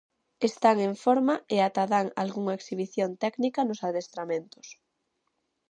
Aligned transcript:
Están 0.49 0.77
en 0.87 0.93
forma 1.03 1.35
e 1.55 1.57
ata 1.67 1.83
dan 1.93 2.05
algunha 2.23 2.53
exhibición 2.59 3.09
técnica 3.23 3.59
nos 3.63 3.83
adestramentos. 3.87 4.67